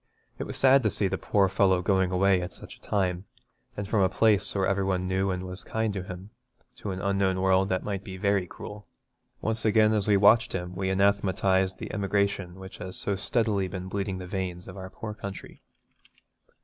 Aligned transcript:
It 0.39 0.45
was 0.45 0.57
sad 0.57 0.81
to 0.81 0.89
see 0.89 1.07
the 1.07 1.19
poor 1.19 1.47
fellow 1.47 1.83
going 1.83 2.09
away 2.09 2.41
at 2.41 2.53
such 2.53 2.75
a 2.75 2.81
time, 2.81 3.25
and 3.77 3.87
from 3.87 4.01
a 4.01 4.09
place 4.09 4.55
where 4.55 4.65
every 4.65 4.83
one 4.83 5.07
knew 5.07 5.29
and 5.29 5.43
was 5.43 5.63
kind 5.63 5.93
to 5.93 6.01
him, 6.01 6.31
to 6.77 6.89
an 6.89 6.99
unknown 6.99 7.39
world 7.39 7.69
that 7.69 7.83
might 7.83 8.03
be 8.03 8.17
very 8.17 8.47
cruel. 8.47 8.87
Once 9.41 9.63
again 9.63 9.93
as 9.93 10.07
we 10.07 10.17
watched 10.17 10.53
him 10.53 10.73
we 10.75 10.89
anathematised 10.89 11.77
the 11.77 11.93
emigration 11.93 12.55
which 12.55 12.79
has 12.79 12.95
so 12.97 13.15
steadily 13.15 13.67
been 13.67 13.89
bleeding 13.89 14.17
the 14.17 14.25
veins 14.25 14.67
of 14.67 14.75
our 14.75 14.89
poor 14.89 15.13
country. 15.13 15.61